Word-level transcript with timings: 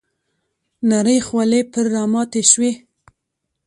نرۍ 0.89 1.19
خولې 1.27 1.61
پر 1.71 1.85
راماتې 1.93 2.41
شوې. 2.51 2.71